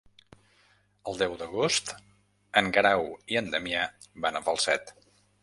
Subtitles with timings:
[1.11, 1.91] El deu d'agost
[2.63, 3.05] en Guerau
[3.35, 3.85] i en Damià
[4.27, 4.93] van a Falset.